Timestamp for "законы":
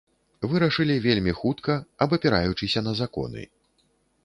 3.03-3.47